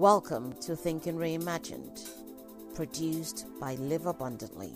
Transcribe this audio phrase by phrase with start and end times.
[0.00, 2.00] Welcome to Thinking Reimagined,
[2.74, 4.72] produced by Live Abundantly.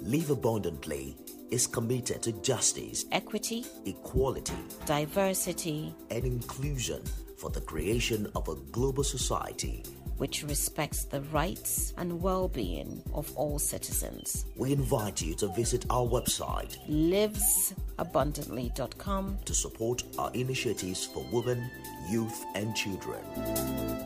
[0.00, 1.14] Live Abundantly
[1.50, 4.56] is committed to justice, equity, equality,
[4.86, 7.02] diversity, and inclusion
[7.36, 9.82] for the creation of a global society
[10.22, 14.46] which respects the rights and well being of all citizens.
[14.54, 21.68] We invite you to visit our website, livesabundantly.com, to support our initiatives for women,
[22.08, 23.18] youth, and children.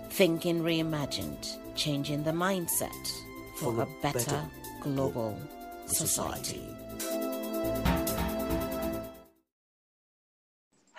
[0.09, 3.13] Thinking Reimagined, changing the mindset
[3.59, 4.43] for, for a, better, better
[4.81, 5.39] global
[5.85, 6.47] society.
[6.47, 6.76] society.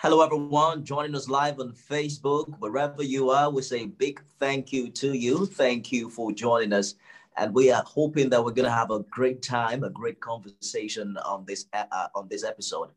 [0.08, 2.46] Hello, everyone joining us live on Facebook.
[2.60, 5.44] Wherever you are, we say big thank you to you.
[5.44, 6.94] Thank you for joining us.
[7.36, 11.18] And we are hoping that we're going to have a great time, a great conversation
[11.26, 12.88] on this uh, uh on this episode.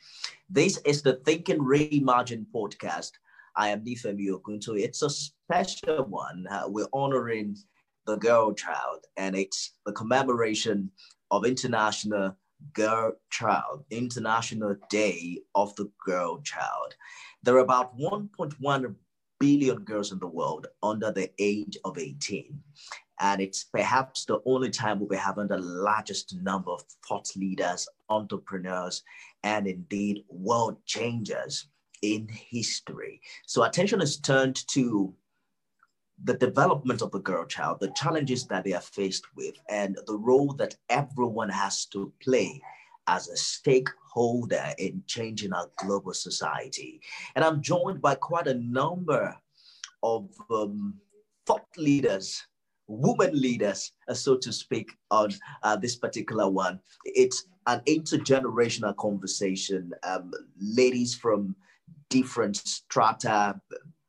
[0.49, 3.11] This is the Thinking Reimagined podcast.
[3.57, 4.79] I am Nifemi Okunto.
[4.79, 6.47] It's a special one.
[6.49, 7.57] Uh, we're honoring
[8.05, 10.89] the girl child, and it's the commemoration
[11.29, 12.37] of International
[12.73, 16.95] Girl Child, International Day of the Girl Child.
[17.43, 18.95] There are about 1.1
[19.39, 22.61] billion girls in the world under the age of 18.
[23.19, 27.87] And it's perhaps the only time we'll be having the largest number of thought leaders,
[28.09, 29.03] entrepreneurs,
[29.43, 31.67] and indeed world changers
[32.01, 33.21] in history.
[33.45, 35.13] So attention is turned to
[36.23, 40.17] the development of the girl child, the challenges that they are faced with, and the
[40.17, 42.61] role that everyone has to play
[43.07, 47.01] as a stakeholder in changing our global society.
[47.35, 49.35] And I'm joined by quite a number
[50.03, 50.95] of um,
[51.45, 52.43] thought leaders,
[52.87, 55.31] women leaders, uh, so to speak, on
[55.63, 56.79] uh, this particular one.
[57.05, 59.91] It's an intergenerational conversation.
[60.03, 61.55] Um, ladies from
[62.09, 63.59] different strata,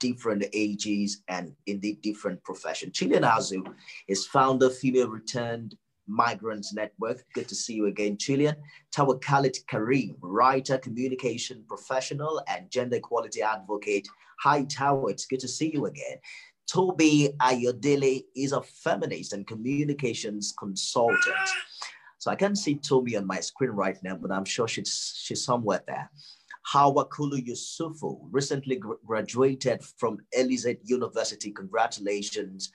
[0.02, 2.90] different ages and in the different profession.
[2.90, 3.62] Chilean Azu
[4.08, 5.76] is founder, Female Returned
[6.08, 7.24] Migrants Network.
[7.34, 8.56] Good to see you again, Chilean.
[8.94, 14.08] Tawakalit Karim, writer, communication professional, and gender equality advocate.
[14.40, 15.12] Hi, Tawa.
[15.12, 16.18] It's good to see you again.
[16.66, 21.48] Toby Ayodele is a feminist and communications consultant.
[22.18, 25.44] So I can't see Toby on my screen right now, but I'm sure she's, she's
[25.44, 26.10] somewhere there.
[26.64, 31.50] Hawa Kulu Yusufu recently graduated from Elizade University.
[31.50, 32.72] Congratulations.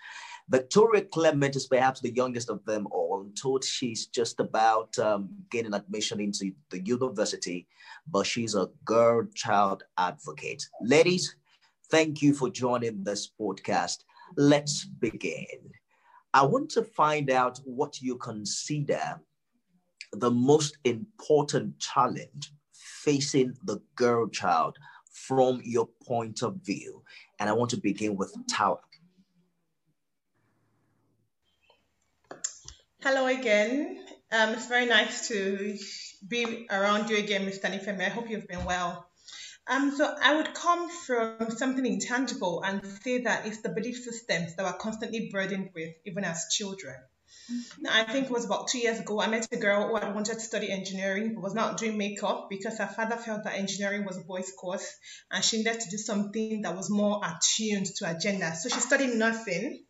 [0.49, 3.21] Victoria Clement is perhaps the youngest of them all.
[3.21, 7.67] I'm told she's just about um, getting admission into the university,
[8.09, 10.63] but she's a girl child advocate.
[10.81, 11.35] Ladies,
[11.91, 14.03] thank you for joining this podcast.
[14.37, 15.71] Let's begin.
[16.33, 19.19] I want to find out what you consider
[20.13, 22.51] the most important challenge
[23.07, 24.75] facing the girl child
[25.09, 27.01] from your point of view.
[27.39, 28.79] And I want to begin with Tawa.
[33.01, 34.03] Hello again.
[34.29, 35.77] Um, it's very nice to
[36.27, 37.71] be around you again, Mr.
[37.71, 38.05] Nifemi.
[38.05, 39.07] I hope you've been well.
[39.69, 44.55] Um, so I would come from something intangible and say that it's the belief systems
[44.55, 46.95] that we're constantly burdened with, even as children.
[47.87, 49.21] I think it was about two years ago.
[49.21, 52.47] I met a girl who had wanted to study engineering but was not doing makeup
[52.49, 54.95] because her father felt that engineering was a boys' course
[55.31, 58.53] and she needed to do something that was more attuned to her gender.
[58.59, 59.85] So she studied nothing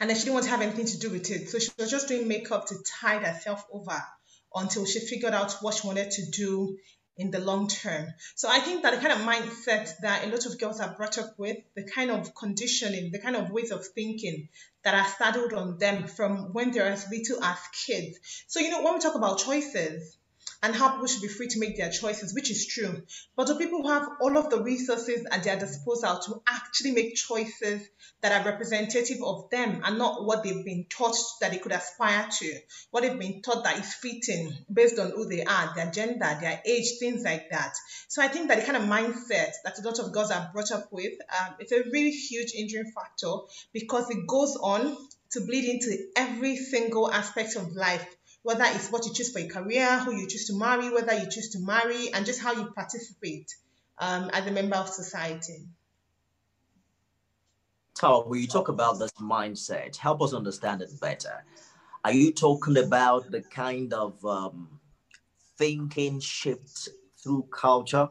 [0.00, 1.48] and then she didn't want to have anything to do with it.
[1.48, 4.02] So she was just doing makeup to tide herself over
[4.54, 6.76] until she figured out what she wanted to do
[7.16, 8.06] in the long term.
[8.34, 11.18] So I think that the kind of mindset that a lot of girls are brought
[11.18, 14.48] up with, the kind of conditioning, the kind of ways of thinking
[14.84, 18.18] that are saddled on them from when they're as little as kids.
[18.48, 20.16] So, you know, when we talk about choices,
[20.62, 23.02] and how people should be free to make their choices, which is true.
[23.36, 27.16] But to people who have all of the resources at their disposal to actually make
[27.16, 27.88] choices
[28.20, 32.28] that are representative of them and not what they've been taught that they could aspire
[32.38, 32.58] to,
[32.92, 36.62] what they've been taught that is fitting based on who they are, their gender, their
[36.64, 37.74] age, things like that.
[38.06, 40.70] So I think that the kind of mindset that a lot of girls are brought
[40.70, 43.32] up with, um, it's a really huge injuring factor
[43.72, 44.96] because it goes on
[45.32, 48.06] to bleed into every single aspect of life
[48.42, 51.30] whether it's what you choose for your career, who you choose to marry, whether you
[51.30, 53.54] choose to marry, and just how you participate
[53.98, 55.66] um, as a member of society.
[57.94, 61.44] Tawa, when you talk about this mindset, help us understand it better.
[62.04, 64.80] Are you talking about the kind of um,
[65.56, 66.88] thinking shift
[67.22, 68.08] through culture,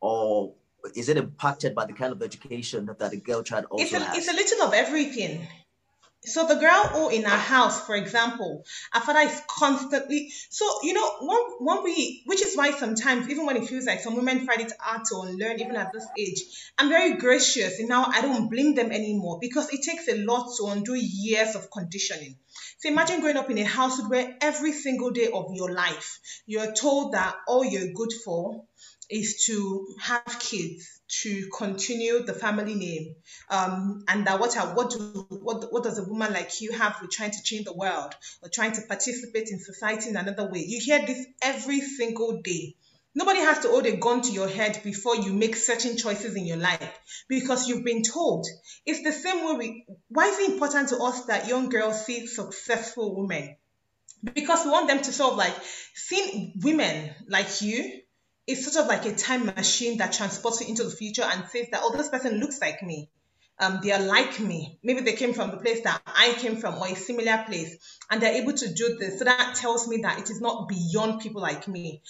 [0.00, 0.54] or
[0.96, 4.00] is it impacted by the kind of education that the girl child also it's a,
[4.00, 4.16] has?
[4.16, 5.46] It's a little of everything
[6.24, 8.64] So the girl who in our house, for example,
[8.94, 13.44] our father is constantly so you know one one we which is why sometimes even
[13.44, 16.72] when it feels like some women find it hard to unlearn even at this age,
[16.78, 20.54] I'm very gracious and now I don't blame them anymore because it takes a lot
[20.58, 22.36] to undo years of conditioning.
[22.78, 26.72] So imagine growing up in a household where every single day of your life you're
[26.72, 28.64] told that all you're good for
[29.12, 33.14] is to have kids to continue the family name.
[33.50, 37.10] Um, and that what what do what, what does a woman like you have with
[37.10, 40.60] trying to change the world or trying to participate in society in another way?
[40.60, 42.74] You hear this every single day.
[43.14, 46.46] Nobody has to hold a gun to your head before you make certain choices in
[46.46, 46.98] your life
[47.28, 48.46] because you've been told.
[48.86, 52.26] It's the same way we why is it important to us that young girls see
[52.26, 53.56] successful women?
[54.34, 55.54] Because we want them to sort of like
[55.94, 58.00] see women like you
[58.46, 61.68] it's sort of like a time machine that transports you into the future and says
[61.70, 63.08] that, oh, this person looks like me.
[63.58, 64.78] Um, they are like me.
[64.82, 67.76] Maybe they came from the place that I came from or a similar place,
[68.10, 69.18] and they're able to do this.
[69.18, 72.02] So that tells me that it is not beyond people like me.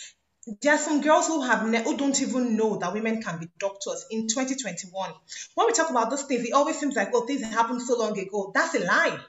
[0.62, 3.49] There are some girls who have ne- who don't even know that women can be
[3.58, 5.12] doctors in 2021.
[5.55, 8.19] When we talk about those things, it always seems like, oh, things happened so long
[8.19, 8.50] ago.
[8.55, 9.20] That's a lie.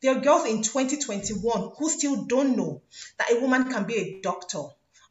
[0.00, 2.82] There are girls in 2021 who still don't know
[3.18, 4.62] that a woman can be a doctor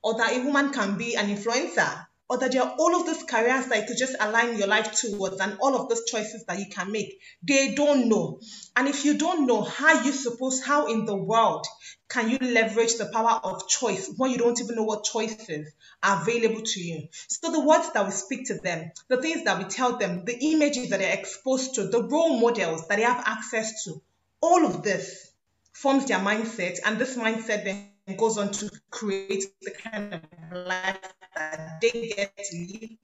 [0.04, 3.24] or that a woman can be an influencer, or that there are all of those
[3.24, 6.60] careers that you could just align your life towards and all of those choices that
[6.60, 7.20] you can make.
[7.44, 8.40] They don't know.
[8.74, 11.66] And if you don't know, how you suppose, how in the world
[12.08, 16.22] can you leverage the power of choice when you don't even know what choices are
[16.22, 17.10] available to you?
[17.28, 20.38] So the words that we speak to them, the things that we tell them, the
[20.54, 24.02] images that they're exposed to, the role models that they have access to,
[24.40, 25.32] all of this
[25.74, 30.22] forms their mindset, and this mindset then goes on to create the kind of
[30.68, 31.00] life
[31.36, 32.98] that they get to live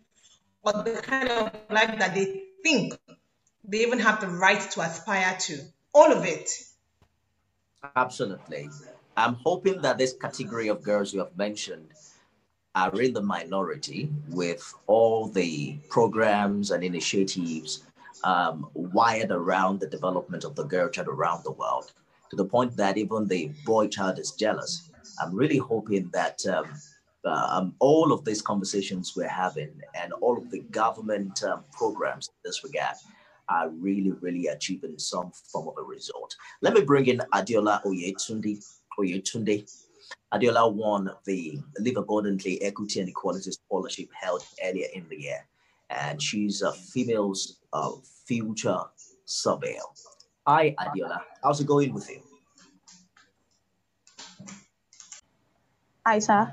[0.63, 2.97] or the kind of life that they think
[3.63, 5.59] they even have the right to aspire to.
[5.93, 6.49] All of it.
[7.95, 8.69] Absolutely.
[9.15, 11.89] I'm hoping that this category of girls you have mentioned
[12.75, 17.83] are in the minority with all the programs and initiatives
[18.23, 21.91] um, wired around the development of the girl child around the world
[22.29, 24.86] to the point that even the boy child is jealous.
[25.21, 26.65] I'm really hoping that um,
[27.25, 32.33] um, all of these conversations we're having and all of the government um, programs in
[32.43, 32.95] this regard
[33.49, 36.35] are really, really achieving some form of a result.
[36.61, 38.63] Let me bring in Adeola Oyetunde.
[38.99, 39.69] Oyetunde.
[40.33, 45.45] Adeola won the Live Abundantly Equity and Equality Scholarship held earlier in the year,
[45.89, 47.91] and she's a female's uh,
[48.25, 48.79] future
[49.25, 49.79] surveyor.
[50.45, 51.21] Hi, Adeola.
[51.43, 52.21] How's it going with you?
[56.07, 56.49] Hi, sir.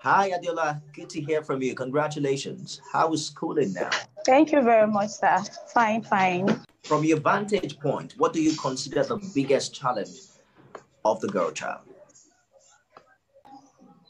[0.00, 0.82] Hi, Adeola.
[0.92, 1.74] Good to hear from you.
[1.74, 2.78] Congratulations.
[2.92, 3.88] How is schooling now?
[4.26, 5.38] Thank you very much, sir.
[5.72, 6.60] Fine, fine.
[6.82, 10.20] From your vantage point, what do you consider the biggest challenge
[11.06, 11.88] of the girl child?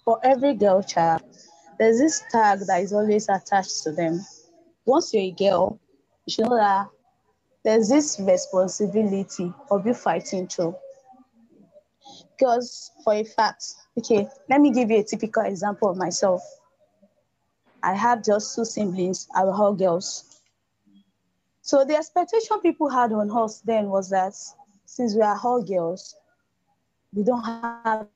[0.04, 1.22] For every girl child,
[1.78, 4.26] there's this tag that is always attached to them.
[4.84, 5.78] Once you're a girl,
[6.26, 6.88] you should know that
[7.62, 10.74] there's this responsibility of you fighting through.
[12.36, 13.64] Because for a fact,
[13.96, 16.42] Okay, let me give you a typical example of myself.
[17.82, 20.40] I have just two siblings, I were all girls.
[21.62, 24.34] So the expectation people had on us then was that
[24.84, 26.14] since we are all girls,
[27.12, 28.08] we don't have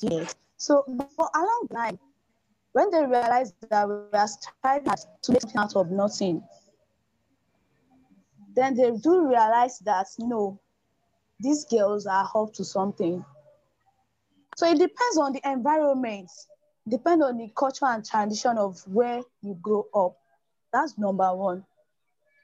[0.00, 0.34] yet.
[0.56, 1.98] So but along the line,
[2.72, 6.42] when they realized that we are striving to make something out of nothing,
[8.54, 10.60] then they do realize that no,
[11.40, 13.24] these girls are up to something.
[14.56, 16.30] So it depends on the environment,
[16.88, 20.16] depend on the culture and tradition of where you grow up.
[20.72, 21.64] That's number one.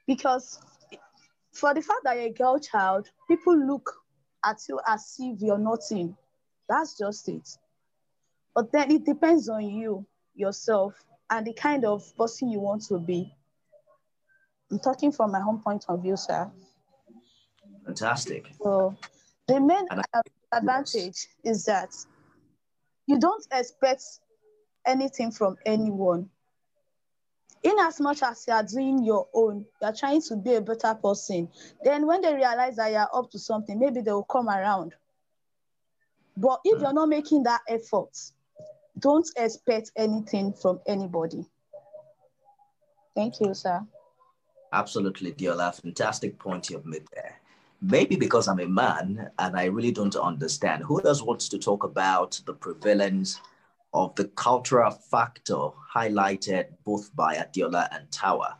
[0.06, 0.58] Because
[1.52, 3.90] for the fact that you're a girl child, people look
[4.44, 6.16] at you as if you're nothing.
[6.68, 7.48] That's just it.
[8.54, 10.94] But then it depends on you, yourself,
[11.30, 13.32] and the kind of person you want to be.
[14.70, 16.50] I'm talking from my own point of view, sir.
[17.84, 18.50] Fantastic.
[18.62, 18.96] So
[19.48, 19.86] the main
[20.52, 21.94] advantage is that
[23.06, 24.02] you don't expect
[24.86, 26.28] anything from anyone.
[27.62, 30.60] In as much as you are doing your own, you are trying to be a
[30.60, 31.48] better person.
[31.84, 34.94] Then when they realize that you are up to something, maybe they will come around.
[36.36, 36.84] But if hmm.
[36.84, 38.16] you're not making that effort,
[38.98, 41.44] don't expect anything from anybody.
[43.14, 43.80] Thank you, sir.
[44.72, 45.74] Absolutely, Diola.
[45.74, 47.40] Fantastic point you've made there
[47.80, 50.84] maybe because I'm a man and I really don't understand.
[50.84, 53.40] Who does wants to talk about the prevalence
[53.92, 58.56] of the cultural factor highlighted both by Adeola and Tawa?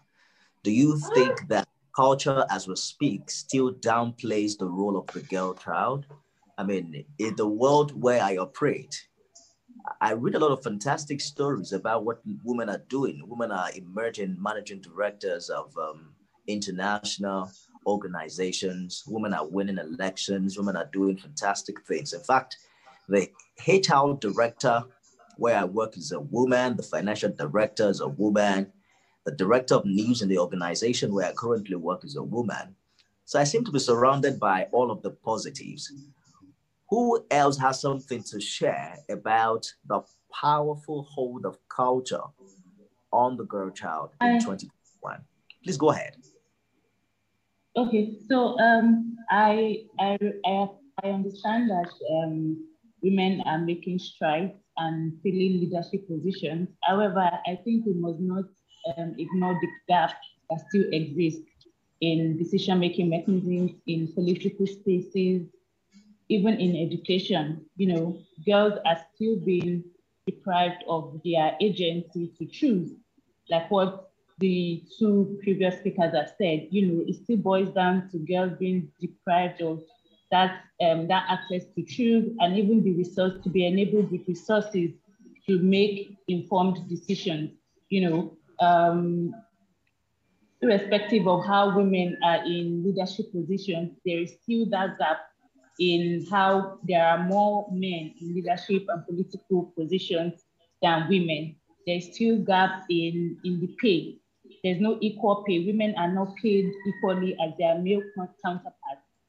[0.62, 5.54] Do you think that culture as we speak still downplays the role of the girl
[5.54, 6.06] child.
[6.58, 9.08] I mean, in the world where I operate,
[10.00, 13.22] I read a lot of fantastic stories about what women are doing.
[13.26, 16.12] Women are emerging managing directors of um,
[16.46, 17.50] international
[17.86, 19.04] organizations.
[19.06, 20.56] Women are winning elections.
[20.56, 22.12] Women are doing fantastic things.
[22.12, 22.56] In fact,
[23.08, 23.28] the
[23.66, 24.84] HR director
[25.36, 26.76] where I work is a woman.
[26.76, 28.72] The financial director is a woman.
[29.24, 32.76] The director of news in the organization where I currently work is a woman.
[33.24, 35.92] So I seem to be surrounded by all of the positives.
[36.90, 42.22] Who else has something to share about the powerful hold of culture
[43.12, 45.20] on the girl child in 2021?
[45.62, 46.16] Please go ahead.
[47.76, 52.66] Okay, so um, I, I, I, understand that um,
[53.00, 56.68] women are making strides and filling leadership positions.
[56.82, 58.46] However, I think we must not
[58.98, 60.14] um, ignore the gap
[60.50, 61.42] that still exists
[62.00, 65.46] in decision-making mechanisms, in political spaces,
[66.28, 67.64] even in education.
[67.76, 69.84] You know, girls are still being
[70.26, 72.90] deprived of their agency to choose,
[73.48, 74.09] like what
[74.40, 76.66] the two previous speakers have said.
[76.70, 79.82] You know, it still boils down to girls being deprived of
[80.30, 84.90] that um, that access to choose and even the resource to be enabled with resources
[85.46, 87.50] to make informed decisions.
[87.88, 89.34] You know, um,
[90.62, 95.18] irrespective of how women are in leadership positions, there is still that gap
[95.78, 100.44] in how there are more men in leadership and political positions
[100.82, 101.56] than women.
[101.86, 104.19] There's still gap in, in the pay.
[104.62, 105.64] There's no equal pay.
[105.66, 108.02] Women are not paid equally as their male
[108.44, 108.76] counterparts.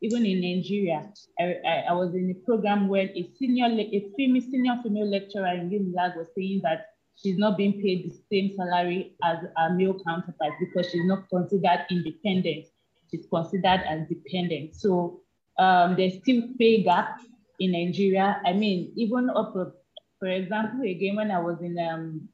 [0.01, 4.41] Even in Nigeria, I, I, I was in a program where a senior, a female,
[4.41, 9.15] senior female lecturer in UNILAG was saying that she's not being paid the same salary
[9.23, 12.65] as a male counterpart because she's not considered independent.
[13.11, 14.75] She's considered as dependent.
[14.75, 15.21] So
[15.59, 17.19] um, there's still pay gap
[17.59, 18.41] in Nigeria.
[18.45, 19.53] I mean, even up,
[20.19, 22.27] for example, again, when I was in um,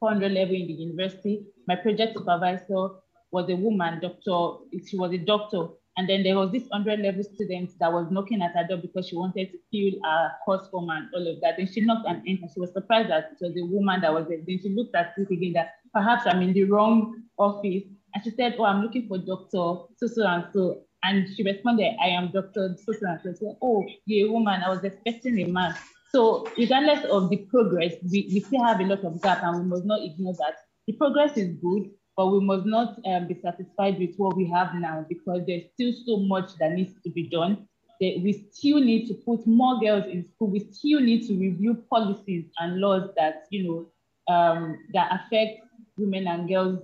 [0.00, 2.88] 400 level in the university, my project supervisor
[3.32, 7.22] was a woman, doctor, she was a doctor and then there was this 100 level
[7.22, 10.90] student that was knocking at her door because she wanted to fill a course form
[10.90, 11.58] and all of that.
[11.58, 12.50] And she knocked and entered.
[12.52, 14.38] She was surprised that it was a woman that was there.
[14.46, 17.84] Then she looked at it again that perhaps I'm in the wrong office.
[18.14, 19.48] And she said, Oh, I'm looking for Dr.
[19.52, 20.82] So so and so.
[21.04, 22.76] And she responded, I am Dr.
[22.84, 23.32] So so and so.
[23.34, 24.62] Said, oh, you're a woman.
[24.66, 25.74] I was expecting a man.
[26.10, 29.68] So regardless of the progress, we, we still have a lot of gap and we
[29.68, 30.56] must not ignore that.
[30.86, 34.74] The progress is good, but we must not um, be satisfied with what we have
[34.74, 37.66] now because there's still so much that needs to be done.
[38.00, 40.50] That we still need to put more girls in school.
[40.50, 45.60] We still need to review policies and laws that you know um, that affect
[45.96, 46.80] women and girls'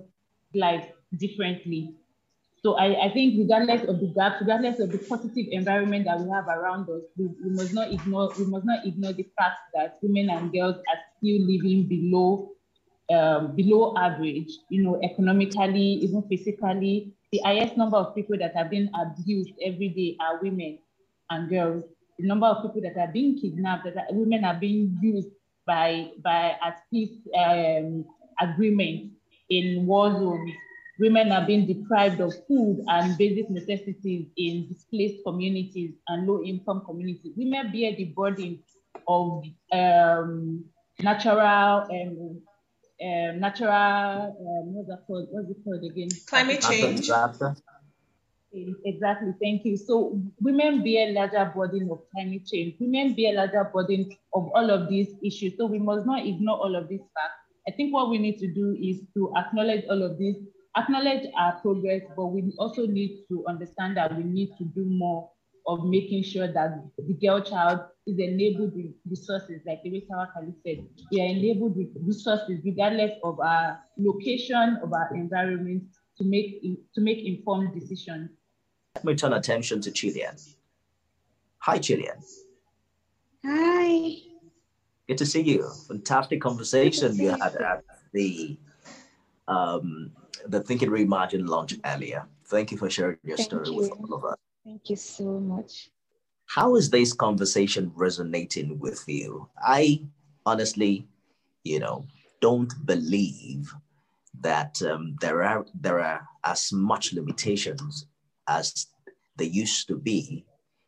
[0.55, 1.95] lives differently.
[2.63, 6.29] So I, I think regardless of the gaps, regardless of the positive environment that we
[6.29, 9.97] have around us, we, we must not ignore we must not ignore the fact that
[10.01, 12.51] women and girls are still living below
[13.09, 17.13] um, below average, you know, economically, even physically.
[17.31, 20.79] The highest number of people that are being abused every day are women
[21.29, 21.83] and girls.
[22.19, 25.29] The number of people that are being kidnapped, that are, women are being used
[25.65, 28.05] by by at peace um,
[28.41, 29.11] agreement
[29.49, 30.51] in war zones.
[30.99, 37.33] Women are being deprived of food and basic necessities in displaced communities and low-income communities.
[37.35, 38.59] Women bear the burden
[39.07, 40.63] of um,
[40.99, 42.41] natural um,
[43.03, 45.27] um, natural, um, what's that called?
[45.31, 46.09] What's it called again?
[46.27, 47.09] Climate change.
[48.85, 49.77] Exactly, thank you.
[49.77, 52.75] So women bear a larger burden of climate change.
[52.79, 55.53] Women bear a larger burden of all of these issues.
[55.57, 57.39] So we must not ignore all of these facts.
[57.67, 60.35] I think what we need to do is to acknowledge all of this,
[60.75, 65.29] acknowledge our progress, but we also need to understand that we need to do more
[65.67, 70.29] of making sure that the girl child is enabled with resources, like the way Sarah
[70.33, 75.83] Kali said, we are enabled with resources regardless of our location, of our environment,
[76.17, 76.61] to make
[76.95, 78.29] to make informed decisions.
[78.95, 80.35] Let me turn attention to Chilean.
[81.59, 82.21] Hi, Chilean.
[83.45, 84.15] Hi.
[85.07, 85.69] Good to see you.
[85.87, 88.57] Fantastic conversation you had at the
[89.47, 90.11] um,
[90.47, 92.25] the Thinking Reimagined launch earlier.
[92.45, 93.75] Thank you for sharing your Thank story you.
[93.75, 94.37] with all of us.
[94.63, 95.89] Thank you so much.
[96.45, 99.49] How is this conversation resonating with you?
[99.57, 100.03] I
[100.45, 101.07] honestly,
[101.63, 102.05] you know,
[102.41, 103.73] don't believe
[104.41, 108.07] that um, there are there are as much limitations
[108.47, 108.87] as
[109.37, 110.45] there used to be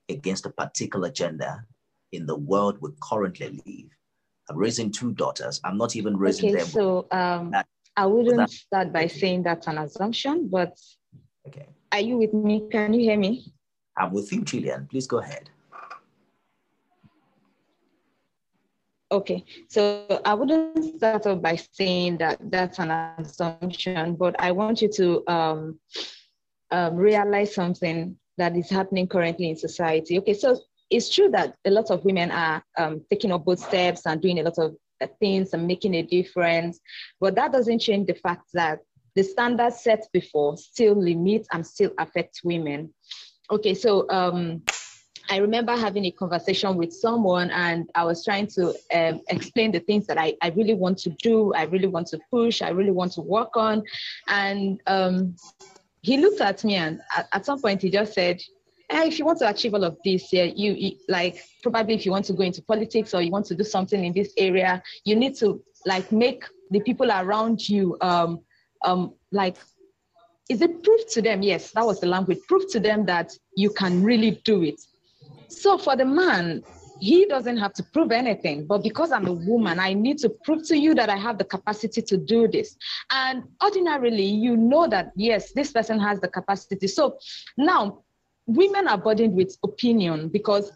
[0.09, 1.65] against a particular gender
[2.11, 3.89] in the world we currently live.
[4.49, 5.61] I'm raising two daughters.
[5.63, 6.67] I'm not even raising okay, them.
[6.67, 7.53] So um,
[7.95, 10.77] I wouldn't start by saying that's an assumption, but
[11.47, 11.67] okay.
[11.91, 12.67] are you with me?
[12.69, 13.52] Can you hear me?
[13.97, 14.41] I'm with you.
[14.89, 15.49] Please go ahead.
[19.11, 24.81] Okay, so I wouldn't start off by saying that that's an assumption, but I want
[24.81, 25.79] you to um,
[26.71, 30.17] um, realize something that is happening currently in society.
[30.17, 30.59] Okay, so
[30.89, 34.39] it's true that a lot of women are um, taking up both steps and doing
[34.39, 36.79] a lot of uh, things and making a difference,
[37.19, 38.79] but that doesn't change the fact that
[39.15, 42.91] the standards set before still limit and still affect women.
[43.53, 44.63] Okay, so um,
[45.29, 49.79] I remember having a conversation with someone and I was trying to um, explain the
[49.79, 52.89] things that I, I really want to do, I really want to push, I really
[52.89, 53.83] want to work on.
[54.27, 55.35] And um,
[56.01, 58.41] he looked at me and at, at, some point he just said,
[58.89, 62.11] if you want to achieve all of this, yeah, you, you like probably if you
[62.11, 65.15] want to go into politics or you want to do something in this area, you
[65.15, 68.39] need to like make the people around you um,
[68.83, 69.57] um, like
[70.49, 71.41] is it proof to them?
[71.41, 72.39] Yes, that was the language.
[72.47, 74.79] Proof to them that you can really do it.
[75.47, 76.63] So for the man,
[76.99, 78.65] he doesn't have to prove anything.
[78.65, 81.43] But because I'm a woman, I need to prove to you that I have the
[81.43, 82.77] capacity to do this.
[83.11, 86.87] And ordinarily, you know that, yes, this person has the capacity.
[86.87, 87.17] So
[87.57, 88.03] now,
[88.45, 90.71] women are burdened with opinion because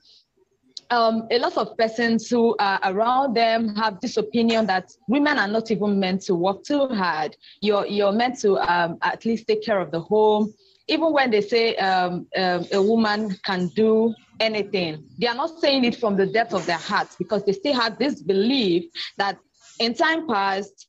[0.90, 5.48] um, a lot of persons who are around them have this opinion that women are
[5.48, 7.36] not even meant to work too hard.
[7.62, 10.54] You're, you're meant to um, at least take care of the home.
[10.88, 15.04] Even when they say um, um a woman can do anything.
[15.20, 17.98] They are not saying it from the depth of their hearts because they still have
[17.98, 18.86] this belief
[19.18, 19.38] that
[19.80, 20.88] in time past,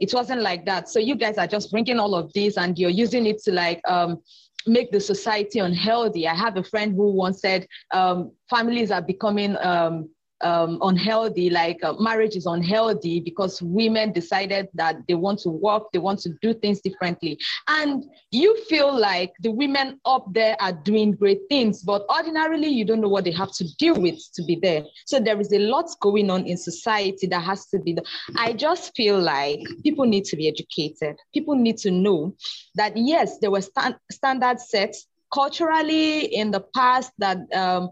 [0.00, 0.88] it wasn't like that.
[0.88, 3.80] So you guys are just bringing all of this and you're using it to like
[3.88, 4.22] um,
[4.66, 6.26] make the society unhealthy.
[6.26, 10.08] I have a friend who once said um, families are becoming um,
[10.40, 15.84] um, unhealthy, like uh, marriage is unhealthy because women decided that they want to work,
[15.92, 17.38] they want to do things differently.
[17.68, 22.84] And you feel like the women up there are doing great things, but ordinarily you
[22.84, 24.84] don't know what they have to deal with to be there.
[25.06, 27.96] So there is a lot going on in society that has to be.
[28.36, 31.16] I just feel like people need to be educated.
[31.32, 32.34] People need to know
[32.74, 34.94] that yes, there were stand- standards set
[35.32, 37.90] culturally in the past that um,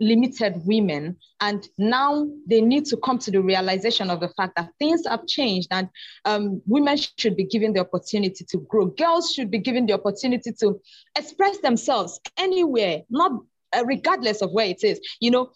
[0.00, 1.16] limited women.
[1.40, 5.26] And now they need to come to the realization of the fact that things have
[5.26, 5.88] changed and
[6.24, 8.86] um, women should be given the opportunity to grow.
[8.86, 10.80] Girls should be given the opportunity to
[11.16, 13.32] express themselves anywhere not
[13.74, 15.00] uh, regardless of where it is.
[15.20, 15.52] You know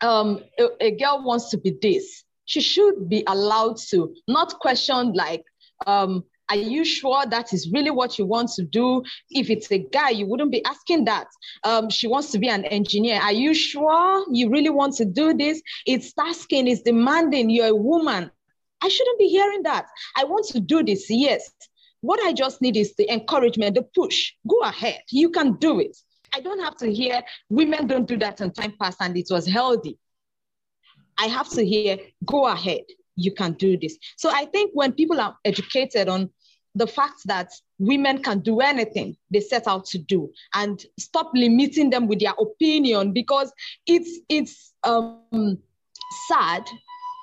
[0.00, 2.24] um, a, a girl wants to be this.
[2.46, 5.44] She should be allowed to not question like
[5.86, 9.02] um, are you sure that is really what you want to do?
[9.30, 11.28] If it's a guy, you wouldn't be asking that.
[11.64, 13.20] Um, she wants to be an engineer.
[13.20, 15.62] Are you sure you really want to do this?
[15.86, 17.50] It's asking, it's demanding.
[17.50, 18.30] You're a woman.
[18.82, 19.86] I shouldn't be hearing that.
[20.16, 21.06] I want to do this.
[21.08, 21.50] Yes.
[22.02, 24.32] What I just need is the encouragement, the push.
[24.46, 25.00] Go ahead.
[25.10, 25.96] You can do it.
[26.34, 29.46] I don't have to hear women don't do that in time past and it was
[29.46, 29.98] healthy.
[31.16, 32.82] I have to hear, go ahead
[33.16, 33.96] you can do this.
[34.16, 36.30] So I think when people are educated on
[36.74, 41.90] the fact that women can do anything they set out to do and stop limiting
[41.90, 43.52] them with their opinion because
[43.86, 45.58] it's it's um
[46.28, 46.64] sad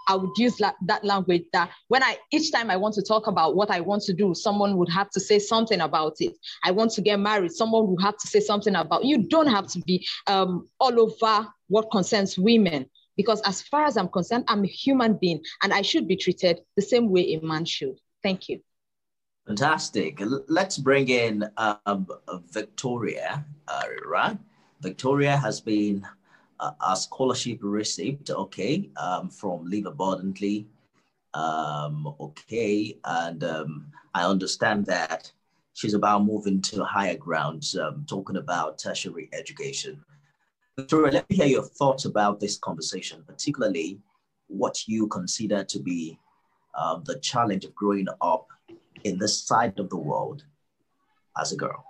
[0.08, 3.28] I would use that, that language that when I each time I want to talk
[3.28, 6.38] about what I want to do, someone would have to say something about it.
[6.64, 9.68] I want to get married, someone would have to say something about you don't have
[9.68, 12.90] to be um, all over what concerns women.
[13.18, 16.62] Because as far as I'm concerned, I'm a human being and I should be treated
[16.76, 17.98] the same way a man should.
[18.24, 18.62] Thank you.
[19.48, 20.22] Fantastic.
[20.48, 22.08] Let's bring in um,
[22.52, 24.38] Victoria, uh, right?
[24.82, 26.06] Victoria has been
[26.60, 30.68] uh, a scholarship received, okay, um, from Live Abundantly.
[31.34, 35.32] Um, okay, and um, I understand that
[35.74, 40.04] she's about moving to higher grounds, um, talking about tertiary education.
[40.78, 44.00] Victoria, let me hear your thoughts about this conversation, particularly
[44.48, 46.18] what you consider to be
[46.76, 48.48] um, the challenge of growing up
[49.04, 50.44] in this side of the world
[51.38, 51.84] as a girl.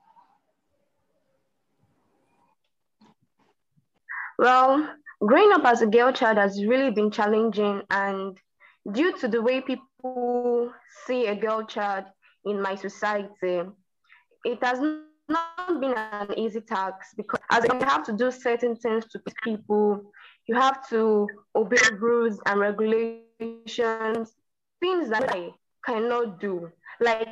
[4.40, 4.90] Well,
[5.20, 8.38] growing up as a girl child has really been challenging, and
[8.92, 10.72] due to the way people
[11.06, 12.06] see a girl child
[12.46, 13.62] in my society,
[14.44, 14.80] it has
[15.30, 20.12] not been an easy task because as you have to do certain things to people,
[20.48, 24.36] you have to obey rules and regulations,
[24.80, 25.52] things that I
[25.86, 26.72] cannot do.
[27.00, 27.28] Like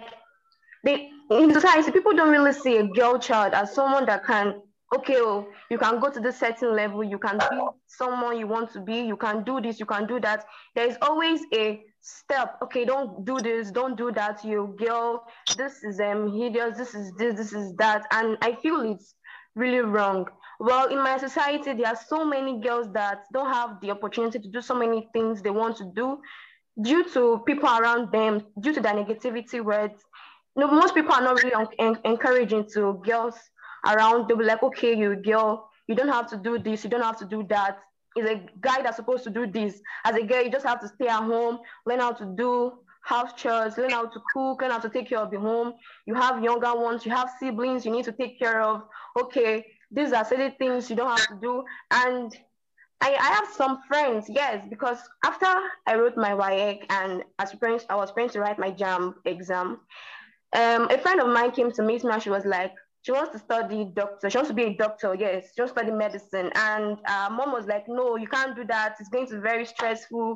[0.83, 4.61] they in society, people don't really see a girl child as someone that can
[4.95, 8.71] okay, oh, you can go to the certain level, you can be someone you want
[8.73, 10.45] to be, you can do this, you can do that.
[10.75, 12.57] There's always a step.
[12.63, 15.25] Okay, don't do this, don't do that, you girl.
[15.57, 18.07] This is um hideous, this is this, this is that.
[18.11, 19.13] And I feel it's
[19.55, 20.27] really wrong.
[20.59, 24.47] Well, in my society, there are so many girls that don't have the opportunity to
[24.49, 26.19] do so many things they want to do
[26.81, 30.03] due to people around them, due to their negativity words.
[30.55, 33.35] You know, most people are not really en- encouraging to girls
[33.85, 34.27] around.
[34.27, 37.17] They'll be like, okay, you girl, you don't have to do this, you don't have
[37.19, 37.79] to do that.
[38.17, 39.81] Is a guy that's supposed to do this.
[40.03, 42.73] As a girl, you just have to stay at home, learn how to do
[43.09, 45.73] house chores, learn how to cook, learn how to take care of the home.
[46.05, 48.83] You have younger ones, you have siblings you need to take care of.
[49.19, 51.63] Okay, these are silly things you don't have to do.
[51.89, 52.37] And
[53.01, 55.47] I, I have some friends, yes, because after
[55.87, 59.79] I wrote my WAEC and as parents, I was trying to write my JAMB exam,
[60.55, 63.31] um, a friend of mine came to meet me and she was like, she wants
[63.31, 64.29] to study doctor.
[64.29, 65.15] She wants to be a doctor.
[65.15, 66.51] Yes, she wants to study medicine.
[66.55, 68.95] And uh, mom was like, no, you can't do that.
[68.99, 70.35] It's going to be very stressful.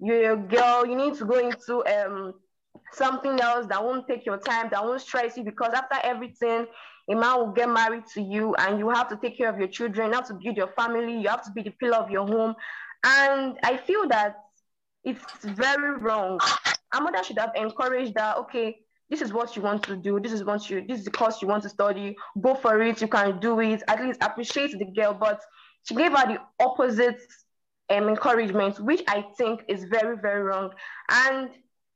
[0.00, 0.86] You're a girl.
[0.86, 2.34] You need to go into um,
[2.92, 5.44] something else that won't take your time, that won't stress you.
[5.44, 6.66] Because after everything,
[7.08, 9.68] a man will get married to you, and you have to take care of your
[9.68, 10.08] children.
[10.08, 11.20] You have to build your family.
[11.20, 12.54] You have to be the pillar of your home.
[13.04, 14.36] And I feel that
[15.04, 16.40] it's very wrong.
[16.94, 18.38] A mother should have encouraged that.
[18.38, 18.78] Okay,
[19.10, 21.42] this is what you want to do this is what you this is the course
[21.42, 24.84] you want to study go for it you can do it at least appreciate the
[24.86, 25.40] girl but
[25.84, 27.20] she gave her the opposite
[27.90, 30.70] um, encouragement which i think is very very wrong.
[31.10, 31.50] And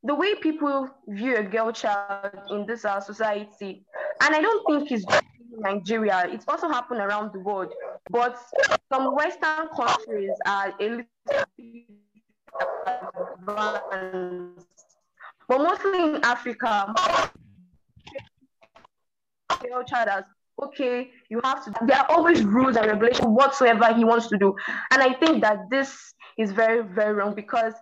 [0.05, 3.85] the way people view a girl child in this our society
[4.23, 7.73] and i don't think it's just in nigeria it's also happened around the world
[8.11, 8.39] but
[8.93, 11.05] some western countries are a little
[12.87, 14.67] advanced.
[15.49, 16.95] But mostly in Africa,
[19.49, 20.25] tell child as
[20.63, 21.73] okay, you have to.
[21.87, 24.55] There are always rules and regulations whatsoever he wants to do,
[24.91, 27.75] and I think that this is very very wrong because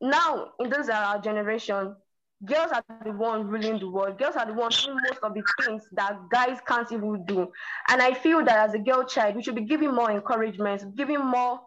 [0.00, 1.96] now in this our generation,
[2.44, 4.18] girls are the ones ruling the world.
[4.18, 7.50] Girls are the ones doing most of the things that guys can't even do,
[7.88, 11.24] and I feel that as a girl child, we should be giving more encouragement, giving
[11.24, 11.60] more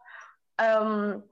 [0.59, 1.23] um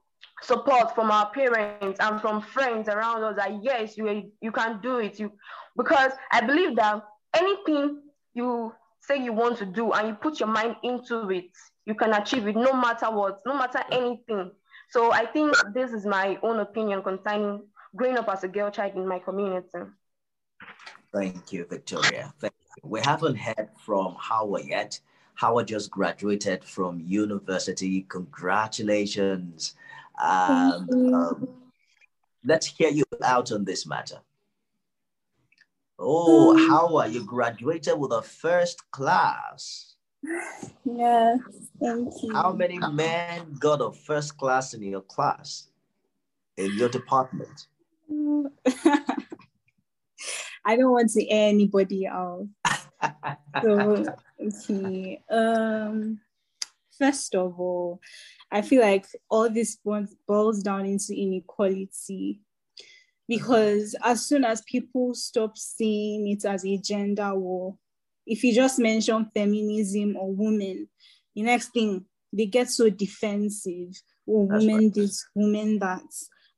[0.41, 4.97] support from our parents and from friends around us that yes you you can do
[4.97, 5.31] it you
[5.77, 7.03] because i believe that
[7.35, 8.01] anything
[8.33, 8.71] you
[9.09, 11.45] say you want to do and you put your mind into it
[11.85, 14.51] you can achieve it no matter what no matter anything.
[14.91, 17.63] So i think this is my own opinion concerning
[17.95, 19.79] growing up as a girl child in my community.
[21.11, 22.33] Thank you victoria.
[22.39, 22.89] Thank you.
[22.89, 24.99] we haven't heard from Hawa yet.
[25.35, 28.01] Hawa just graduated from university.
[28.09, 29.75] Congratulations.
[30.19, 31.47] And um,
[32.43, 34.19] let's hear you out on this matter.
[36.01, 39.95] Oh, um, how are you graduated with a first class?
[40.85, 41.39] Yes,
[41.79, 42.33] thank you.
[42.33, 45.67] How many men got a first class in your class,
[46.57, 47.67] in your department?
[50.65, 52.47] I don't want to air anybody out.
[53.61, 54.05] so,
[54.41, 55.21] okay.
[55.29, 56.19] Um,
[56.97, 58.01] first of all,
[58.51, 59.77] I feel like all this
[60.27, 62.41] boils down into inequality
[63.29, 67.77] because as soon as people stop seeing it as a gender war,
[68.25, 70.89] if you just mention feminism or women,
[71.35, 73.89] the next thing they get so defensive.
[74.27, 74.93] Oh, women right.
[74.93, 76.01] this, women that.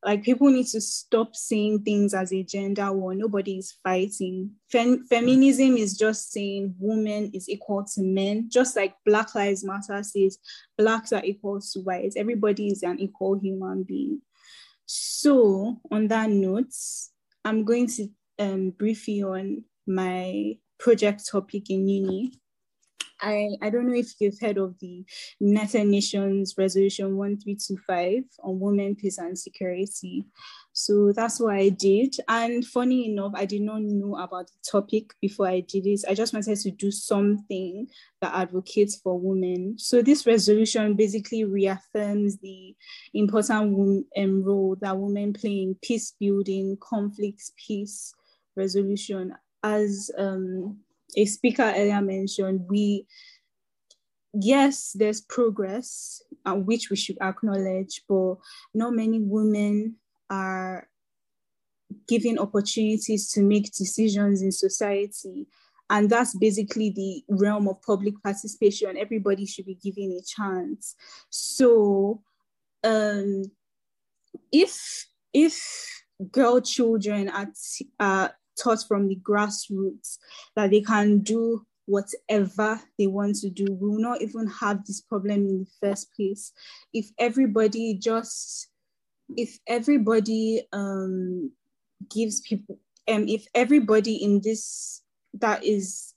[0.04, 3.14] Like people need to stop seeing things as a gender war.
[3.16, 4.52] Nobody is fighting.
[4.72, 8.50] Fem- feminism is just saying women is equal to men.
[8.50, 10.40] Just like black lives matter says
[10.78, 12.16] blacks are equal to whites.
[12.16, 14.22] Everybody is an equal human being
[14.94, 16.74] so on that note
[17.46, 18.08] i'm going to
[18.40, 22.34] um, brief you on my project topic in uni
[23.22, 25.06] I, I don't know if you've heard of the
[25.40, 30.26] United Nations Resolution 1325 on women, peace, and security.
[30.74, 32.16] So that's what I did.
[32.28, 36.06] And funny enough, I did not know about the topic before I did this.
[36.06, 37.88] I just wanted to do something
[38.22, 39.78] that advocates for women.
[39.78, 42.76] So this resolution basically reaffirms the
[43.14, 48.14] important um, role that women play in peace building, conflicts, peace
[48.56, 50.80] resolution as um,
[51.16, 53.06] a speaker earlier mentioned, we
[54.34, 58.36] yes, there's progress, uh, which we should acknowledge, but
[58.74, 59.96] not many women
[60.30, 60.88] are
[62.08, 65.48] given opportunities to make decisions in society.
[65.90, 68.98] And that's basically the realm of public participation.
[68.98, 70.96] Everybody should be given a chance.
[71.30, 72.22] So,
[72.84, 73.44] um,
[74.54, 77.48] if if girl children are,
[78.00, 80.18] are taught from the grassroots
[80.56, 83.66] that they can do whatever they want to do.
[83.66, 86.54] We will not even have this problem in the first place.
[86.94, 88.70] If everybody just,
[89.36, 91.52] if everybody um,
[92.10, 95.02] gives people, um, if everybody in this
[95.36, 96.14] that is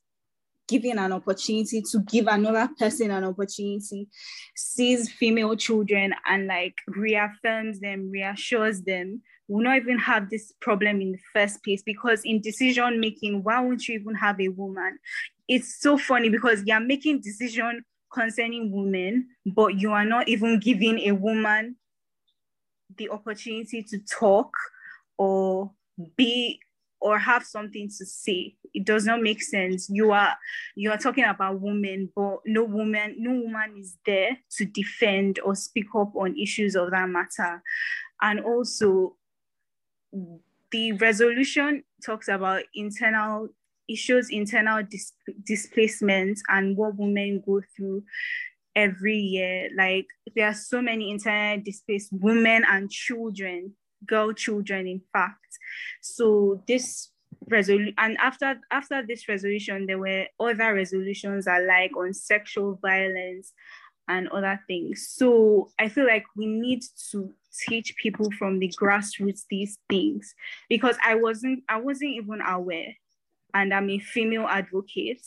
[0.66, 4.08] giving an opportunity to give another person an opportunity
[4.56, 11.00] sees female children and like reaffirms them reassures them will not even have this problem
[11.00, 14.98] in the first place because in decision making why won't you even have a woman?
[15.48, 21.00] It's so funny because you're making decision concerning women but you are not even giving
[21.00, 21.76] a woman
[22.96, 24.50] the opportunity to talk
[25.18, 25.72] or
[26.16, 26.60] be
[27.00, 28.56] or have something to say.
[28.72, 29.90] It does not make sense.
[29.90, 30.34] You are
[30.74, 35.54] you are talking about women but no woman no woman is there to defend or
[35.54, 37.62] speak up on issues of that matter.
[38.22, 39.16] And also
[40.70, 43.48] the resolution talks about internal
[43.88, 45.12] issues internal dis-
[45.44, 48.02] displacement and what women go through
[48.74, 49.68] every year.
[49.76, 53.74] Like there are so many internal displaced women and children
[54.06, 55.38] girl children in fact.
[56.02, 57.10] So this
[57.48, 63.52] resolution and after after this resolution there were other resolutions alike on sexual violence
[64.08, 65.08] and other things.
[65.10, 67.32] So i feel like we need to
[67.68, 70.34] teach people from the grassroots these things
[70.68, 72.94] because i wasn't i wasn't even aware
[73.54, 75.22] and i'm a female advocate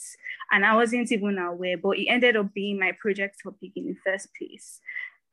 [0.52, 3.96] and i wasn't even aware but it ended up being my project topic in the
[4.04, 4.80] first place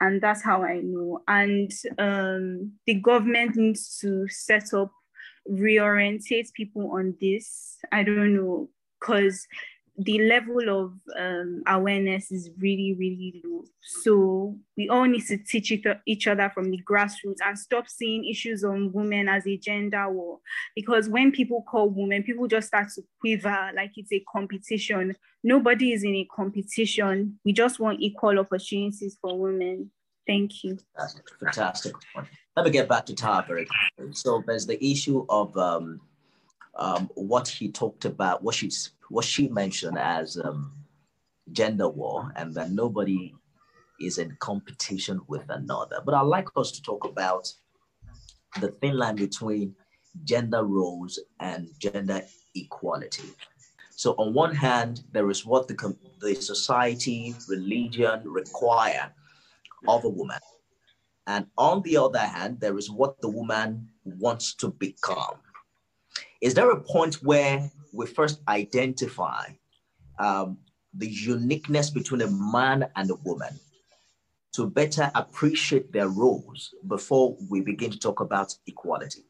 [0.01, 1.21] and that's how I know.
[1.27, 4.91] And um, the government needs to set up,
[5.49, 7.77] reorientate people on this.
[7.91, 9.47] I don't know, because
[9.97, 13.63] the level of um, awareness is really, really low.
[13.81, 15.71] So we all need to teach
[16.05, 20.39] each other from the grassroots and stop seeing issues on women as a gender war.
[20.75, 25.15] Because when people call women, people just start to quiver like it's a competition.
[25.43, 27.39] Nobody is in a competition.
[27.45, 29.91] We just want equal opportunities for women.
[30.27, 30.77] Thank you.
[30.97, 31.25] Fantastic.
[31.39, 31.93] Fantastic.
[32.58, 33.45] Let me get back to Tawa.
[34.12, 36.01] So there's the issue of um,
[36.75, 40.71] um, what he talked about, what she's what she mentioned as um,
[41.51, 43.35] gender war, and that nobody
[43.99, 46.01] is in competition with another.
[46.05, 47.51] But I'd like us to talk about
[48.59, 49.75] the thin line between
[50.23, 52.21] gender roles and gender
[52.55, 53.29] equality.
[53.91, 59.13] So on one hand, there is what the, the society, religion require
[59.88, 60.39] of a woman.
[61.27, 65.38] And on the other hand, there is what the woman wants to become.
[66.41, 69.45] Is there a point where we first identify
[70.19, 70.58] um,
[70.93, 73.60] the uniqueness between a man and a woman
[74.54, 79.25] to better appreciate their roles before we begin to talk about equality?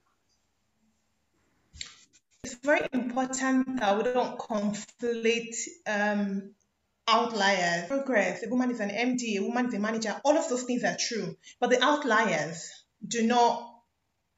[2.43, 5.55] It's very important that we don't conflate
[5.87, 6.51] um,
[7.07, 10.63] outliers, progress, a woman is an MD, a woman is a manager, all of those
[10.63, 11.35] things are true.
[11.59, 12.69] But the outliers
[13.07, 13.74] do not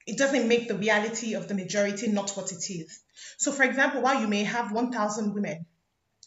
[0.08, 3.00] it doesn't make the reality of the majority not what it is.
[3.36, 5.66] So, for example, while you may have 1,000 women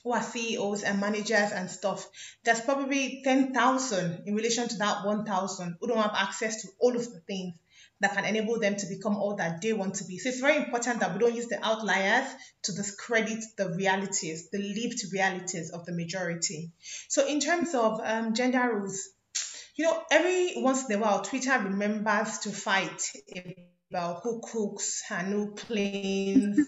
[0.03, 2.07] who are CEOs and managers and stuff,
[2.43, 7.11] there's probably 10,000 in relation to that 1,000 who don't have access to all of
[7.11, 7.55] the things
[8.01, 10.19] that can enable them to become all that they want to be.
[10.19, 12.27] So it's very important that we don't use the outliers
[12.63, 16.71] to discredit the realities, the lived realities of the majority.
[17.07, 19.09] So in terms of um, gender roles,
[19.81, 23.01] you know, every once in a while, Twitter remembers to fight
[23.89, 26.67] about who cooks and who cleans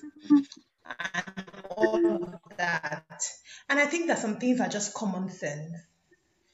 [0.84, 1.46] and
[1.78, 3.24] all of that.
[3.70, 5.76] And I think that some things are just common sense.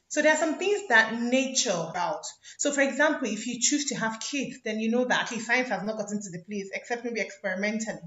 [0.10, 2.26] So there are some things that nature about.
[2.58, 5.48] So for example, if you choose to have kids, then you know that at least
[5.48, 8.02] science has not gotten to the place, except maybe experimentally,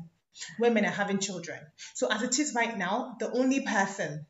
[0.59, 1.59] women are having children.
[1.95, 4.27] So as it is right now, the only person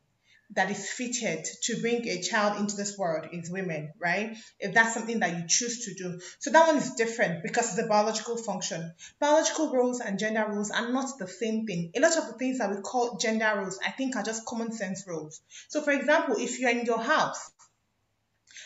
[0.55, 4.37] that is fitted to bring a child into this world is women, right?
[4.59, 6.19] If that's something that you choose to do.
[6.39, 8.93] So that one is different because it's a biological function.
[9.19, 11.91] Biological roles and gender roles are not the same thing.
[11.95, 14.71] A lot of the things that we call gender roles, I think, are just common
[14.71, 15.41] sense roles.
[15.69, 17.51] So, for example, if you're in your house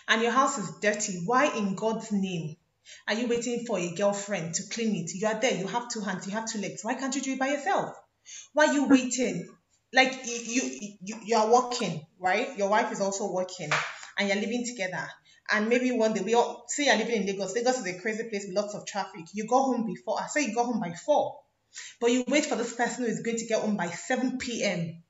[0.08, 2.58] and your house is dirty, why in God's name
[3.08, 5.14] are you waiting for a girlfriend to clean it?
[5.14, 6.84] You are there, you have two hands, you have two legs.
[6.84, 7.96] Why can't you do it by yourself?
[8.54, 9.48] Why are you waiting
[9.98, 10.62] like you,
[11.02, 12.58] you you are working, right?
[12.58, 13.70] Your wife is also working,
[14.18, 15.06] and you're living together.
[15.52, 17.56] And maybe one day we all say you're living in Lagos.
[17.56, 19.26] Lagos is a crazy place with lots of traffic.
[19.34, 20.22] You go home before.
[20.22, 21.40] I say you go home by four,
[22.00, 25.04] but you wait for this person who is going to get home by seven p.m.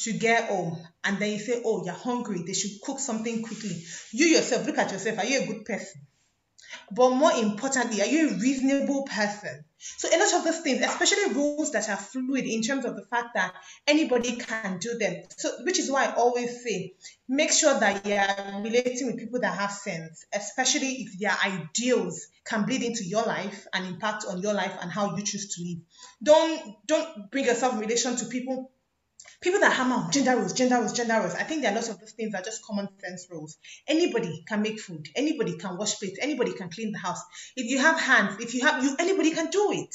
[0.00, 2.42] to get home, and then you say, "Oh, you're hungry.
[2.46, 5.18] They should cook something quickly." You yourself look at yourself.
[5.18, 6.06] Are you a good person?
[6.90, 9.64] But more importantly, are you a reasonable person?
[9.78, 13.04] So a lot of those things, especially rules that are fluid in terms of the
[13.04, 13.54] fact that
[13.86, 15.22] anybody can do them.
[15.36, 16.94] So which is why I always say,
[17.28, 22.64] make sure that you're relating with people that have sense, especially if their ideals can
[22.64, 25.78] bleed into your life and impact on your life and how you choose to live.
[26.22, 28.70] Don't don't bring yourself in relation to people
[29.40, 31.34] people that hammer on gender roles, gender roles, gender roles.
[31.34, 33.56] I think there are lots of those things that are just common sense rules.
[33.86, 37.20] Anybody can make food, anybody can wash plates, anybody can clean the house.
[37.56, 39.94] If you have hands, if you have you, anybody can do it.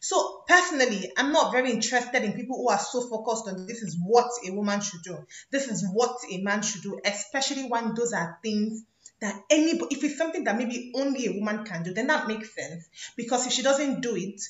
[0.00, 3.96] So personally, I'm not very interested in people who are so focused on this is
[4.02, 5.18] what a woman should do.
[5.52, 8.82] This is what a man should do, especially when those are things
[9.20, 12.54] that anybody if it's something that maybe only a woman can do, then that makes
[12.54, 12.88] sense.
[13.16, 14.40] Because if she doesn't do it,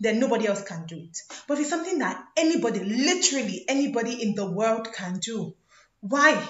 [0.00, 1.18] then nobody else can do it.
[1.46, 5.54] But it's something that anybody, literally anybody in the world can do,
[6.00, 6.48] why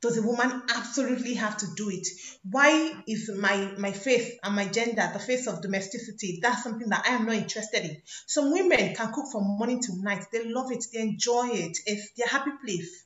[0.00, 2.06] does a woman absolutely have to do it?
[2.50, 6.38] Why is my my faith and my gender the face of domesticity?
[6.40, 8.02] That's something that I am not interested in.
[8.26, 10.24] Some women can cook from morning to night.
[10.32, 10.84] They love it.
[10.92, 11.76] They enjoy it.
[11.84, 13.04] It's their happy place.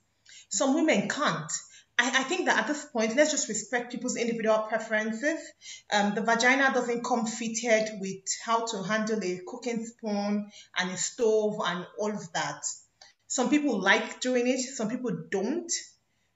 [0.50, 1.50] Some women can't.
[1.96, 5.38] I, I think that at this point, let's just respect people's individual preferences.
[5.92, 10.96] Um, the vagina doesn't come fitted with how to handle a cooking spoon and a
[10.96, 12.62] stove and all of that.
[13.28, 15.70] Some people like doing it, some people don't.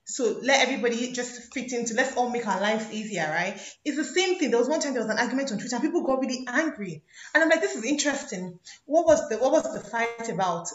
[0.05, 3.59] So let everybody just fit into, let's all make our lives easier, right?
[3.85, 4.49] It's the same thing.
[4.49, 7.03] There was one time there was an argument on Twitter and people got really angry.
[7.33, 8.59] And I'm like, this is interesting.
[8.85, 10.67] What was the what was the fight about?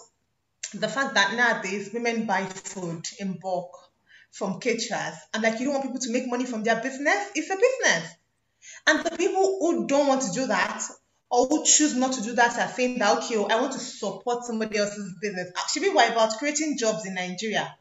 [0.72, 3.76] The fact that nowadays women buy food in bulk
[4.34, 7.50] from caterers and like you don't want people to make money from their business, it's
[7.50, 8.14] a business.
[8.86, 10.82] And the people who don't want to do that
[11.30, 13.78] or who choose not to do that are saying that okay, oh, I want to
[13.78, 15.52] support somebody else's business.
[15.56, 17.76] Actually, we're about creating jobs in Nigeria.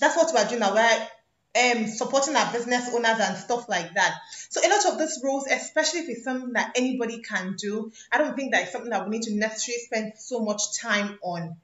[0.00, 0.74] That's what we're doing now.
[0.74, 1.08] We're
[1.54, 4.14] um, supporting our business owners and stuff like that.
[4.50, 8.18] So a lot of these roles, especially if it's something that anybody can do, I
[8.18, 11.56] don't think that it's something that we need to necessarily spend so much time on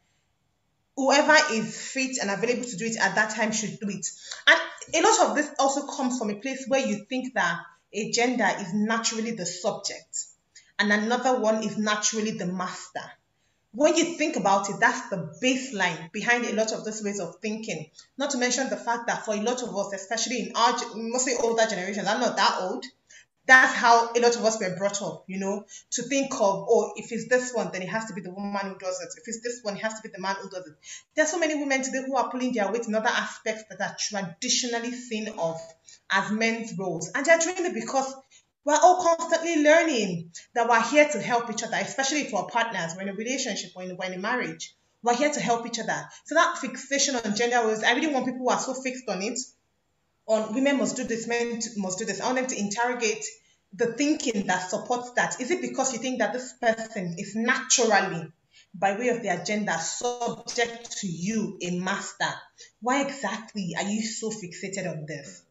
[0.99, 4.05] whoever is fit and available to do it at that time should do it.
[4.49, 4.61] And
[4.97, 7.61] a lot of this also comes from a place where you think that
[7.93, 10.27] a gender is naturally the subject
[10.77, 13.01] and another one is naturally the master.
[13.73, 17.37] When you think about it, that's the baseline behind a lot of these ways of
[17.37, 17.91] thinking.
[18.17, 21.35] Not to mention the fact that for a lot of us, especially in our mostly
[21.35, 22.85] older generations, I'm not that old,
[23.49, 26.93] that's how a lot of us were brought up, you know, to think of, oh,
[26.97, 29.09] if it's this one, then it has to be the woman who does it.
[29.17, 30.75] If it's this one, it has to be the man who does it.
[31.17, 33.81] There are so many women today who are pulling their weight in other aspects that
[33.81, 35.59] are traditionally seen of
[36.11, 37.11] as men's roles.
[37.15, 38.15] And they're doing it because
[38.67, 42.93] we're all constantly learning that we're here to help each other, especially for our partners,
[42.97, 44.75] we're in a relationship, or in, we're in a marriage.
[45.03, 46.07] We're here to help each other.
[46.27, 49.23] So that fixation on gender roles, I really want people who are so fixed on
[49.23, 49.39] it
[50.29, 52.21] on women must do this, men must do this.
[52.21, 53.25] I want them to interrogate
[53.73, 55.41] the thinking that supports that.
[55.41, 58.31] Is it because you think that this person is naturally,
[58.75, 62.29] by way of their gender, subject to you, a master?
[62.81, 65.43] Why exactly are you so fixated on this?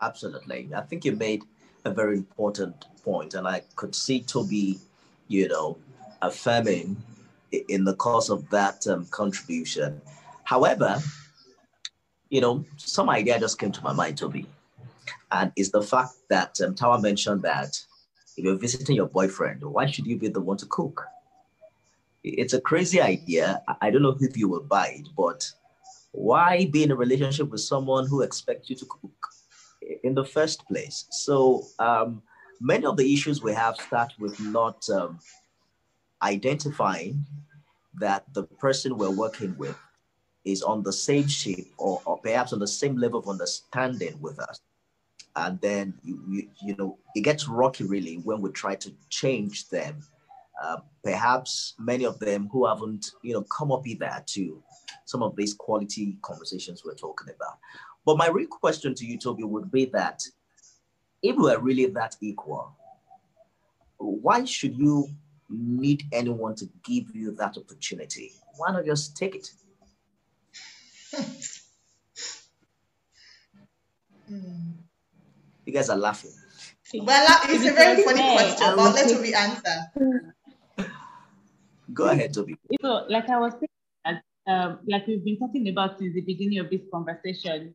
[0.00, 0.70] Absolutely.
[0.74, 1.42] I think you made
[1.84, 4.78] a very important point, and I could see Toby,
[5.28, 5.78] you know,
[6.22, 7.02] affirming
[7.52, 10.00] in the course of that um, contribution.
[10.44, 11.00] However,
[12.32, 14.46] you know, some idea just came to my mind, Toby,
[15.30, 17.78] and it's the fact that um, Tawa mentioned that
[18.38, 21.04] if you're visiting your boyfriend, why should you be the one to cook?
[22.24, 23.62] It's a crazy idea.
[23.82, 25.46] I don't know if you will buy it, but
[26.12, 29.28] why be in a relationship with someone who expects you to cook
[30.02, 31.04] in the first place?
[31.10, 32.22] So um,
[32.62, 35.18] many of the issues we have start with not um,
[36.22, 37.26] identifying
[38.00, 39.76] that the person we're working with
[40.44, 44.38] is on the same ship or, or perhaps on the same level of understanding with
[44.40, 44.60] us.
[45.36, 49.68] And then, you, you, you know, it gets rocky really when we try to change
[49.68, 50.02] them.
[50.62, 54.62] Uh, perhaps many of them who haven't, you know, come up either to
[55.06, 57.58] some of these quality conversations we're talking about.
[58.04, 60.22] But my real question to you, Toby, would be that
[61.22, 62.76] if we're really that equal,
[63.98, 65.08] why should you
[65.48, 68.32] need anyone to give you that opportunity?
[68.56, 69.50] Why not just take it?
[75.64, 76.32] You guys are laughing.
[76.94, 79.92] Well, it's a very funny question, but let me answer.
[81.92, 82.56] Go ahead, Toby.
[82.70, 86.58] You know, like I was saying, um, like we've been talking about since the beginning
[86.58, 87.74] of this conversation,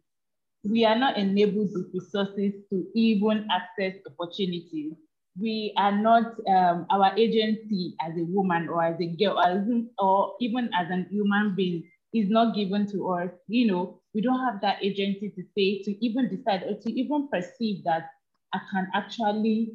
[0.63, 4.93] we are not enabled with resources to even access opportunities.
[5.39, 9.37] We are not, um, our agency as a woman or as a girl,
[9.99, 11.89] or even as an human being
[12.19, 13.31] is not given to us.
[13.47, 17.29] You know, we don't have that agency to say, to even decide or to even
[17.31, 18.09] perceive that
[18.53, 19.73] I can actually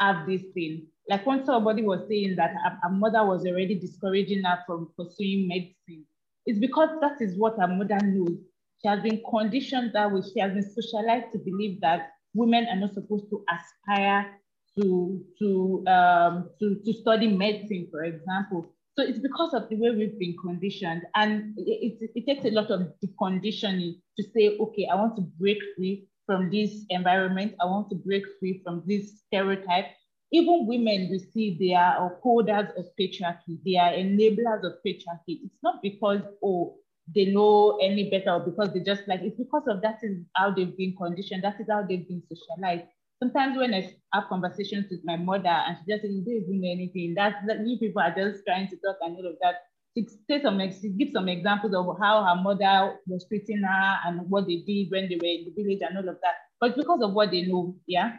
[0.00, 0.86] have this thing.
[1.08, 5.48] Like when somebody was saying that a, a mother was already discouraging her from pursuing
[5.48, 6.06] medicine,
[6.46, 8.38] it's because that is what her mother knows.
[8.82, 10.20] She has been conditioned that way.
[10.22, 14.38] She has been socialized to believe that women are not supposed to aspire
[14.80, 18.73] to, to, um, to, to study medicine, for example.
[18.96, 21.02] So it's because of the way we've been conditioned.
[21.16, 25.22] And it, it, it takes a lot of deconditioning to say, okay, I want to
[25.22, 27.54] break free from this environment.
[27.60, 29.86] I want to break free from this stereotype.
[30.32, 33.58] Even women, we see they are upholders of patriarchy.
[33.64, 35.40] They are enablers of patriarchy.
[35.44, 36.76] It's not because, oh,
[37.14, 40.52] they know any better or because they just like, it's because of that is how
[40.52, 41.42] they've been conditioned.
[41.44, 42.86] That is how they've been socialized.
[43.22, 46.70] Sometimes when I have conversations with my mother and she just says, you don't know
[46.70, 49.56] anything, that's that you people are just trying to talk and all of that
[49.96, 54.28] She, say some, to give some examples of how her mother was treating her and
[54.28, 56.34] what they did when they were in the village and all of that.
[56.60, 58.18] But because of what they know, yeah,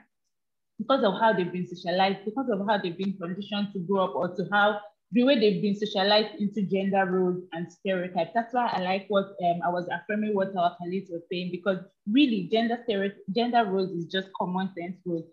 [0.79, 4.15] because of how they've been socialized, because of how they've been conditioned to grow up
[4.15, 4.79] or to how
[5.11, 8.31] the way they've been socialized into gender roles and stereotypes.
[8.33, 11.77] That's why I like what um, I was affirming what our colleagues were saying, because
[12.11, 15.25] really gender stereotypes, gender roles is just common sense roles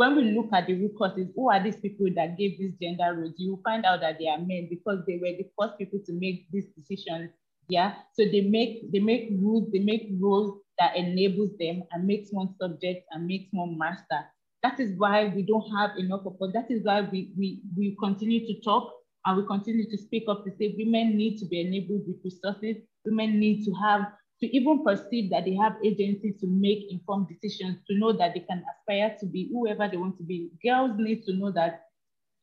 [0.00, 3.14] when we look at the root causes, who are these people that gave these gender
[3.14, 3.34] roles?
[3.36, 6.46] You find out that they are men because they were the first people to make
[6.50, 7.30] these decisions.
[7.68, 7.94] Yeah.
[8.14, 12.54] So they make they make rules, they make rules that enables them and makes one
[12.58, 14.20] subject and makes one master.
[14.62, 18.46] That is why we don't have enough of that is why we, we, we continue
[18.46, 18.92] to talk
[19.26, 22.76] and we continue to speak up to say women need to be enabled with resources.
[23.04, 24.02] Women need to have
[24.40, 28.40] to even perceive that they have agency to make informed decisions, to know that they
[28.40, 30.50] can aspire to be whoever they want to be.
[30.64, 31.82] Girls need to know that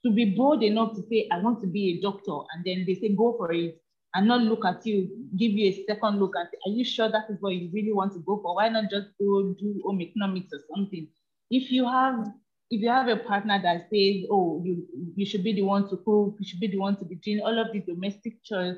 [0.06, 2.94] to be bold enough to say, I want to be a doctor, and then they
[2.94, 3.82] say, go for it,
[4.14, 7.10] and not look at you, give you a second look and say, are you sure
[7.10, 8.56] that is what you really want to go for?
[8.56, 11.08] Why not just go do home economics or something?
[11.50, 12.28] If you have
[12.70, 15.98] if you have a partner that says, oh, you, you should be the one to
[15.98, 18.78] cook, you should be the one to be doing all of the domestic chores,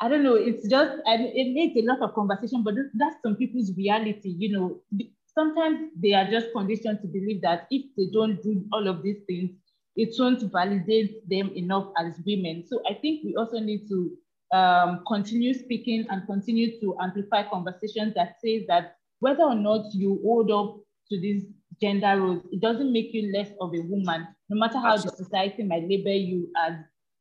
[0.00, 3.72] I don't know, it's just, it makes a lot of conversation, but that's some people's
[3.76, 4.30] reality.
[4.36, 4.80] You know,
[5.26, 9.20] sometimes they are just conditioned to believe that if they don't do all of these
[9.28, 9.50] things,
[9.94, 12.64] it won't validate them enough as women.
[12.66, 14.16] So I think we also need to
[14.56, 20.20] um, continue speaking and continue to amplify conversations that say that whether or not you
[20.24, 20.80] hold up
[21.10, 21.44] to these
[21.82, 25.18] gender roles, it doesn't make you less of a woman, no matter how Absolutely.
[25.18, 26.74] the society might label you as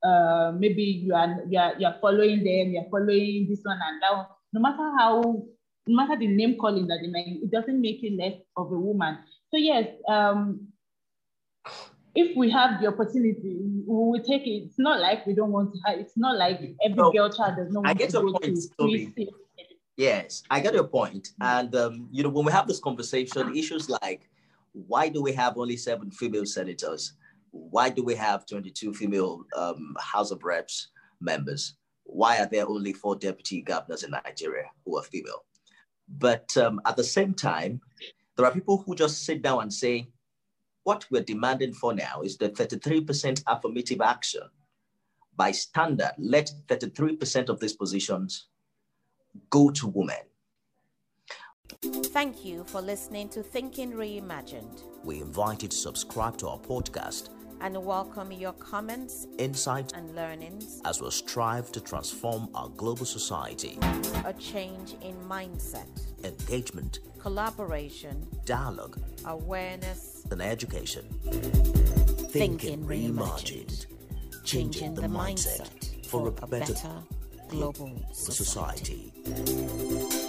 [0.03, 3.79] uh, maybe you are, you are you are following them, you are following this one
[3.87, 4.25] and that one.
[4.53, 5.21] No matter how,
[5.87, 8.79] no matter the name calling that they make, it doesn't make you less of a
[8.79, 9.17] woman.
[9.49, 10.67] So yes, um,
[12.15, 14.63] if we have the opportunity, we will take it.
[14.67, 15.99] It's not like we don't want to have.
[15.99, 18.59] It's not like every no, girl child does not want I get to your point,
[18.77, 19.29] Toby.
[19.97, 21.29] Yes, I get your point.
[21.39, 24.29] And um, you know, when we have this conversation, issues like
[24.73, 27.13] why do we have only seven female senators?
[27.51, 30.87] why do we have 22 female um, House of Reps
[31.19, 31.75] members?
[32.03, 35.45] Why are there only four deputy governors in Nigeria who are female?
[36.07, 37.81] But um, at the same time,
[38.35, 40.09] there are people who just sit down and say,
[40.83, 44.41] what we're demanding for now is the 33% affirmative action.
[45.35, 48.47] By standard, let 33% of these positions
[49.49, 50.17] go to women.
[51.81, 54.83] Thank you for listening to Thinking Reimagined.
[55.03, 57.29] We invite you to subscribe to our podcast
[57.61, 63.77] and welcome your comments, insights, and learnings as we strive to transform our global society.
[64.25, 65.87] A change in mindset,
[66.23, 71.05] engagement, collaboration, dialogue, awareness, and education.
[72.31, 73.85] Thinking, reimagined,
[74.43, 77.03] changing the mindset for a better
[77.47, 79.11] global society.
[79.23, 80.20] society.